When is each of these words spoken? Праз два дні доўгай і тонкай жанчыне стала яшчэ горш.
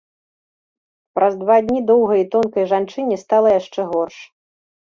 Праз 1.19 1.33
два 1.43 1.57
дні 1.67 1.81
доўгай 1.91 2.19
і 2.23 2.27
тонкай 2.37 2.65
жанчыне 2.75 3.23
стала 3.25 3.49
яшчэ 3.59 3.81
горш. 3.93 4.17